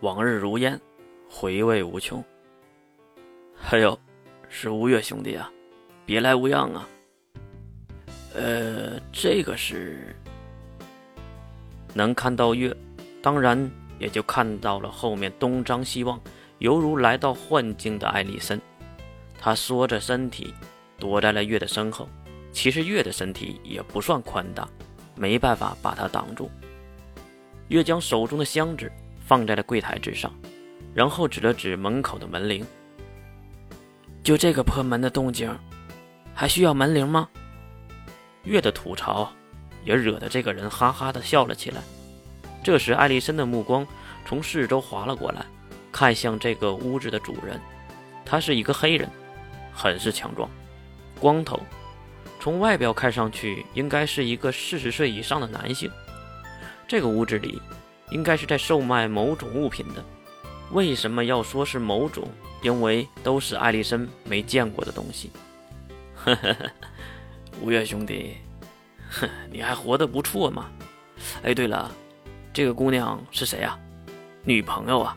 [0.00, 0.80] 往日如烟，
[1.28, 2.24] 回味无穷。
[3.70, 3.98] 哎呦，
[4.48, 5.50] 是吴越兄弟啊，
[6.06, 6.88] 别来无恙啊。
[8.34, 10.16] 呃，这个是
[11.92, 12.74] 能看到月，
[13.20, 16.18] 当然也就看到了后面东张西望，
[16.58, 18.58] 犹如来到幻境的艾丽森。
[19.38, 20.54] 他缩着身体
[20.98, 22.08] 躲在了月的身后。
[22.52, 24.68] 其实月的身体也不算宽大，
[25.14, 26.50] 没办法把他挡住。
[27.68, 28.90] 月将手中的箱子
[29.30, 30.28] 放在了柜台之上，
[30.92, 32.66] 然后指了指门口的门铃。
[34.24, 35.56] 就这个破门的动静，
[36.34, 37.28] 还需要门铃吗？
[38.42, 39.30] 月的吐槽
[39.84, 41.80] 也惹得这个人哈哈的笑了起来。
[42.64, 43.86] 这时，艾丽森的目光
[44.26, 45.46] 从四周划了过来，
[45.92, 47.60] 看向这个屋子的主人。
[48.24, 49.08] 他是一个黑人，
[49.72, 50.50] 很是强壮，
[51.20, 51.60] 光头。
[52.40, 55.88] 从外表看上去，应该是一个四十岁以上的男性。
[56.88, 57.62] 这个屋子里，
[58.10, 60.04] 应该是在售卖某种物品的。
[60.72, 62.28] 为什么要说是某种？
[62.62, 65.30] 因为都是艾丽森没见过的东西。
[66.14, 66.70] 呵呵呵，
[67.60, 68.36] 吴越兄弟，
[69.10, 70.70] 哼，你还活得不错嘛。
[71.42, 71.90] 哎，对了，
[72.52, 73.78] 这个姑娘是谁啊？
[74.44, 75.16] 女朋友啊？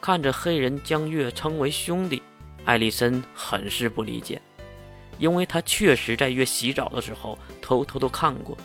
[0.00, 2.22] 看着黑人将月称为兄弟，
[2.66, 4.40] 艾丽森很是不理解。
[5.18, 8.56] 因为他确实在月洗澡的时候偷偷的看过，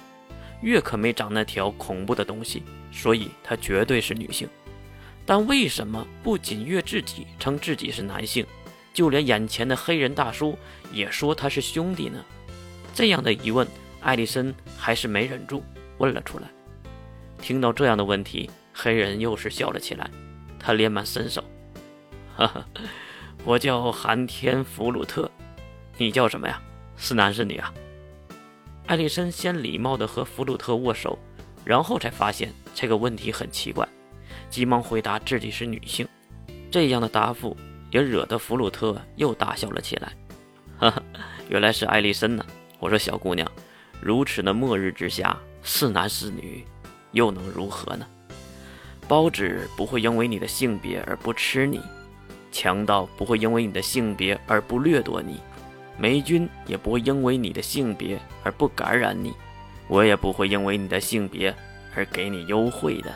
[0.62, 4.48] 月可没长那条恐怖的东西，所以她绝对是女性。
[5.26, 8.46] 但为什么不仅月自己称自己是男性，
[8.94, 10.58] 就连眼前的黑人大叔
[10.92, 12.24] 也说他是兄弟呢？
[12.94, 13.68] 这样的疑问，
[14.02, 15.64] 艾丽森还是没忍住
[15.98, 16.48] 问了出来。
[17.42, 20.10] 听到这样的问题，黑人又是笑了起来，
[20.60, 21.44] 他连忙伸手
[22.38, 22.66] ：“哈哈，
[23.44, 25.30] 我叫寒天弗鲁特。”
[25.98, 26.62] 你叫什么呀？
[26.98, 27.74] 是男是女啊？
[28.88, 31.18] 艾丽森先礼貌地和弗鲁特握手，
[31.64, 33.88] 然后才发现这个问题很奇怪，
[34.48, 36.08] 急忙回答自己是女性。
[36.70, 37.58] 这样的答复
[37.90, 40.14] 也惹得弗鲁特又大笑了起来。
[40.78, 41.02] 哈哈，
[41.50, 42.46] 原来是艾丽森呢！
[42.80, 43.52] 我说小姑娘，
[44.02, 46.64] 如此的末日之下，是男是女，
[47.12, 48.06] 又能如何呢？
[49.08, 51.82] 包子不会因为你的性别而不吃你，
[52.52, 55.40] 强盗不会因为你的性别而不掠夺你。
[55.98, 59.34] 霉菌也不会因为你的性别而不感染你，
[59.88, 61.56] 我也不会因为你的性别
[61.96, 63.14] 而给你优惠的。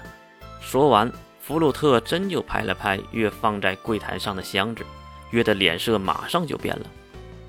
[0.62, 4.86] 说完，弗鲁特真就拍了拍月放在柜台上的箱子，
[5.32, 6.86] 月的脸色马上就变了。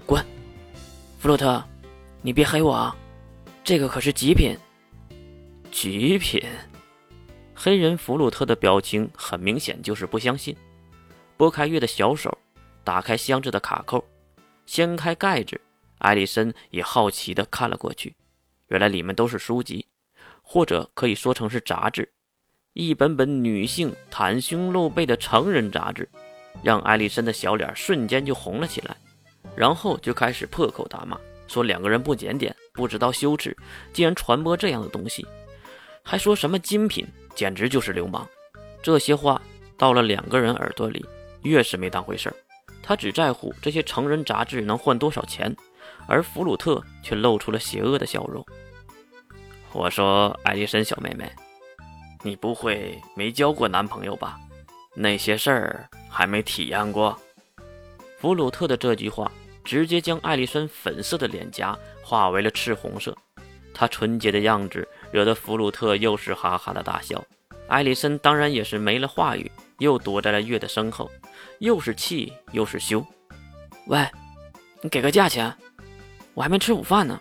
[0.07, 0.25] 滚，
[1.19, 1.63] 弗鲁特，
[2.23, 2.97] 你别黑我啊！
[3.63, 4.57] 这个可是极品。
[5.71, 6.43] 极品？
[7.55, 10.57] 黑人弗鲁特的表情很明显就是不相信，
[11.37, 12.37] 拨开月的小手，
[12.83, 14.03] 打开箱子的卡扣。
[14.71, 15.61] 掀开盖子，
[15.99, 18.15] 艾丽森也好奇地看了过去。
[18.69, 19.85] 原来里面都是书籍，
[20.43, 22.09] 或者可以说成是杂志，
[22.75, 26.09] 一本本女性袒胸露背的成人杂志，
[26.63, 28.97] 让艾丽森的小脸瞬间就红了起来。
[29.57, 33.57] 然后就开始破口大骂，说两个人不检点，不知道羞耻，
[33.93, 35.27] 竟然传播这样的东西，
[36.05, 37.05] 还说什么精品，
[37.35, 38.25] 简直就是流氓。
[38.81, 39.43] 这些话
[39.77, 41.05] 到了两个人耳朵里，
[41.43, 42.37] 越是没当回事儿。
[42.91, 45.57] 他只在乎这些成人杂志能换多少钱，
[46.09, 48.45] 而弗鲁特却露出了邪恶的笑容。
[49.73, 51.31] 我说：“艾丽森小妹妹，
[52.25, 54.41] 你不会没交过男朋友吧？
[54.97, 57.17] 那些事儿还没体验过。”
[58.19, 59.31] 弗鲁特的这句话
[59.63, 63.17] 直接将艾丽森粉色的脸颊化为了赤红色，
[63.73, 67.25] 她纯洁的样子惹得弗鲁特又是哈哈的大笑。
[67.69, 71.09] 艾丽森当然也是没了话语，又躲在了月的身后。
[71.59, 73.05] 又是气又是羞，
[73.87, 74.07] 喂，
[74.83, 75.55] 你给个价钱，
[76.35, 77.21] 我还没吃午饭呢。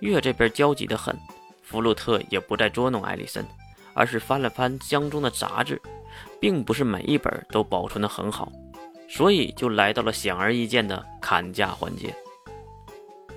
[0.00, 1.16] 月这边焦急的很，
[1.62, 3.44] 弗洛特也不再捉弄艾丽森，
[3.94, 5.80] 而是翻了翻箱中的杂志，
[6.40, 8.50] 并不是每一本都保存的很好，
[9.08, 12.14] 所以就来到了显而易见的砍价环节。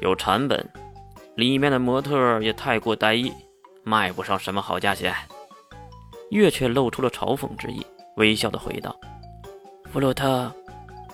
[0.01, 0.67] 有成本，
[1.35, 3.31] 里面的模特也太过单一，
[3.83, 5.13] 卖不上什么好价钱。
[6.29, 7.85] 月却露出了嘲讽之意，
[8.15, 8.95] 微笑的回道。
[9.91, 10.49] 弗鲁特，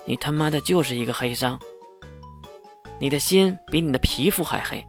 [0.06, 1.60] 你他妈的就是一个黑商！
[3.00, 4.86] 你的心比你的皮肤还黑。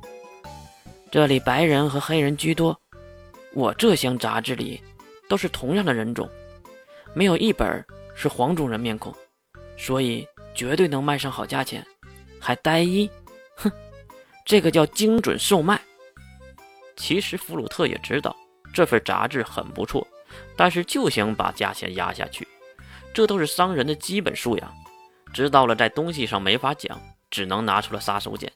[1.11, 2.79] 这里白人和黑人居多，
[3.55, 4.83] 我这箱杂志里
[5.27, 6.29] 都是同样的人种，
[7.15, 7.83] 没有一本
[8.15, 9.15] 是黄种人面孔，
[9.79, 11.83] 所以绝对能卖上好价钱。
[12.39, 13.11] 还单一？
[13.57, 13.73] 哼，
[14.45, 15.81] 这个叫精准售卖。
[16.95, 18.37] 其实弗鲁特也知道
[18.75, 20.07] 这份杂志很不错，
[20.57, 22.47] 但是就想把价钱压下去。
[23.19, 24.73] 这都是商人的基本素养，
[25.35, 26.97] 知道了在东西上没法讲，
[27.33, 28.49] 只能拿出了杀手锏。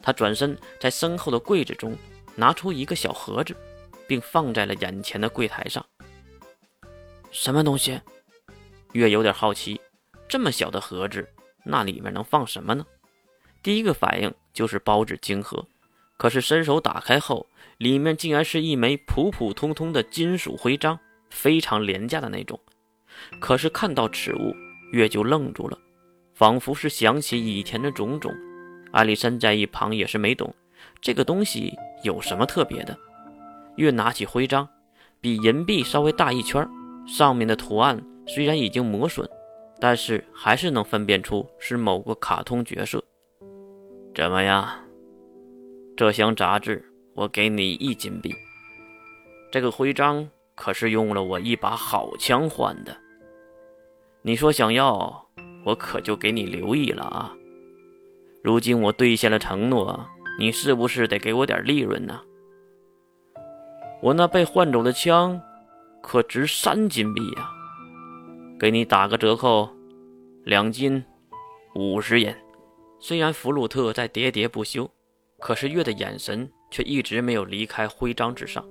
[0.00, 1.96] 他转身在身后的柜子中
[2.36, 3.56] 拿出一个小盒子，
[4.06, 5.84] 并放在了眼前的柜台上。
[7.32, 8.00] 什么东西？
[8.92, 9.80] 月有点好奇，
[10.28, 11.28] 这么小的盒子，
[11.64, 12.86] 那里面能放什么呢？
[13.64, 15.66] 第一个反应就是包纸巾盒，
[16.16, 17.48] 可是伸手打开后，
[17.78, 22.60] 里面竟然是一枚普普通通的金属徽章，非常廉价的那种。
[23.40, 24.54] 可是看到此物，
[24.92, 25.78] 月就愣住了，
[26.34, 28.32] 仿佛是想起以前的种种。
[28.92, 30.54] 艾丽森在一旁也是没懂，
[31.00, 32.98] 这个东西有什么特别的？
[33.76, 34.68] 月拿起徽章，
[35.20, 36.66] 比银币稍微大一圈，
[37.06, 38.02] 上面的图案。
[38.26, 39.26] 虽然已经磨损，
[39.80, 43.02] 但是还是能分辨出是某个卡通角色。
[44.14, 44.68] 怎么样？
[45.96, 46.84] 这箱杂志
[47.14, 48.34] 我给你一金币。
[49.50, 52.94] 这个徽章可是用了我一把好枪换的。
[54.28, 55.26] 你说想要，
[55.64, 57.34] 我可就给你留意了啊！
[58.44, 60.06] 如今我兑现了承诺，
[60.38, 62.20] 你是不是得给我点利润呢？
[64.02, 65.40] 我那被换走的枪，
[66.02, 67.50] 可值三金币呀！
[68.60, 69.66] 给你打个折扣，
[70.44, 71.02] 两斤
[71.74, 72.30] 五十银。
[73.00, 74.90] 虽然弗鲁特在喋喋不休，
[75.38, 78.62] 可是月的眼神却一直没有离开徽章之上。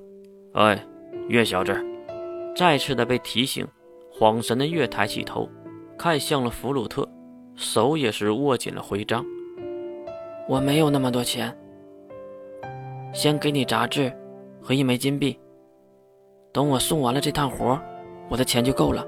[0.54, 0.88] 哎，
[1.30, 1.84] 月小子，
[2.56, 3.68] 再次的被提醒，
[4.20, 5.48] 恍神的月抬起头，
[5.96, 7.08] 看向了弗鲁特，
[7.56, 9.24] 手也是握紧了徽章。
[10.50, 11.56] 我没有那么多钱，
[13.14, 14.12] 先给你杂志
[14.60, 15.40] 和一枚金币。
[16.52, 17.80] 等我送完了这趟活，
[18.28, 19.06] 我的钱就够了。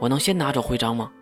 [0.00, 1.12] 我能先拿走徽章吗？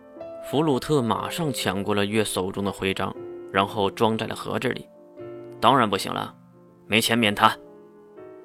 [0.49, 3.15] 弗鲁特马上抢过了月手中的徽章，
[3.51, 4.89] 然后装在了盒子里。
[5.61, 6.33] 当然不行了，
[6.87, 7.55] 没钱免谈。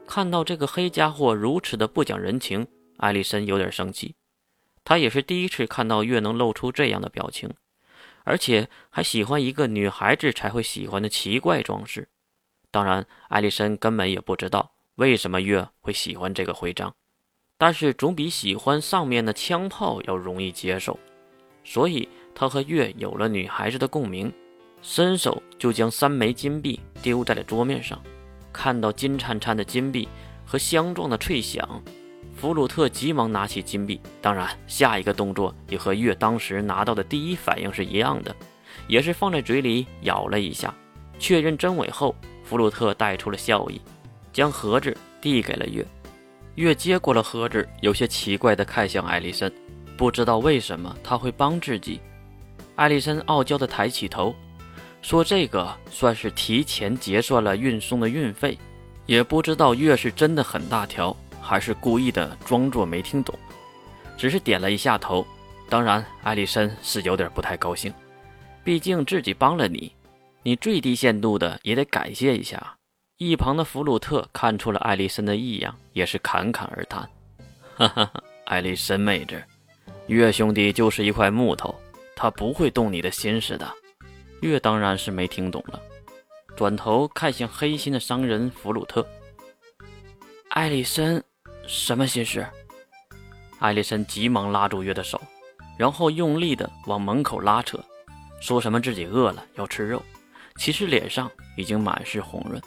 [0.07, 2.67] 看到这个黑家伙如此的不讲人情，
[2.99, 4.15] 艾丽森有点生气。
[4.89, 7.51] 他也是第一次看到月能露出这样的表情，
[8.25, 12.09] 而且还喜欢一个女孩子才会喜欢的奇怪装饰。
[12.71, 16.95] 当然，艾丽森根本也不知道为什么月会喜欢这个徽章。
[17.59, 20.99] 但是总比喜欢上面的枪炮要容易接受，
[21.65, 24.33] 所以他和月有了女孩子的共鸣，
[24.81, 28.03] 伸手就将三枚金币丢在了桌面上。
[28.55, 30.09] 看到金灿灿的金币
[30.47, 31.83] 和相撞的脆响，
[32.41, 34.01] 弗鲁特急忙拿起金币。
[34.23, 38.35] 当然，下一个动作也和月当时拿到的第一反应是一样的，
[38.87, 40.73] 也是放在嘴里咬了一下，
[41.19, 42.15] 确认真伪后，
[42.45, 43.81] 弗鲁特带出了笑意，
[44.33, 45.85] 将盒子递给了月。
[46.55, 49.53] 月接过了盒子，有些奇怪地看向艾丽森，
[49.97, 52.01] 不知道为什么他会帮自己。
[52.77, 54.33] 艾丽森傲娇地抬起头，
[55.03, 58.57] 说：“这个算是提前结算了运送的运费。”
[59.07, 61.17] 也不知道月是真的很大条，
[61.49, 63.35] 还是故意的装作没听懂，
[64.19, 65.27] 只是点了一下头。
[65.67, 67.91] 当然，艾丽森是有点不太高兴，
[68.63, 69.91] 毕竟自己帮了你，
[70.43, 72.77] 你最低限度的也得感谢一下。
[73.17, 77.09] 一旁的弗鲁特看出了艾丽森的异样，也是侃侃而谈
[77.77, 79.43] ：“哈哈哈，艾丽森妹子，
[80.07, 81.75] 月兄弟就是一块木头，
[82.15, 83.67] 他不会动你的心思的。”
[84.43, 85.81] 月当然是没听懂了，
[86.55, 89.07] 转头看向黑心的商人弗鲁特
[90.51, 91.23] ：“艾丽森，
[91.69, 92.45] 什么心事？”
[93.61, 95.21] 艾丽森急忙拉住月的手，
[95.77, 97.79] 然后用力的往门口拉扯，
[98.41, 100.03] 说什么自己饿了要吃肉，
[100.57, 102.61] 其实脸上已经满是红润。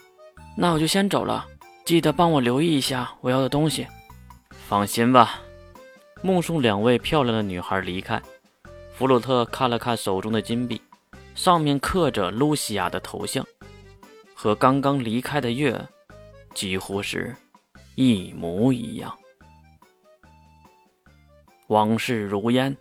[0.56, 1.46] 那我就先走了，
[1.86, 3.88] 记得帮我留意一下我要的东西。
[4.68, 5.42] 放心吧。
[6.22, 8.22] 目送两位漂亮的女孩离开，
[8.94, 10.80] 弗鲁特看了看手中的金币，
[11.34, 13.44] 上面刻着露西亚的头像，
[14.36, 15.80] 和刚刚离开的月
[16.54, 17.36] 几乎是
[17.96, 19.18] 一模一样。
[21.68, 22.76] 往事如烟，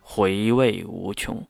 [0.00, 1.46] 回味无穷。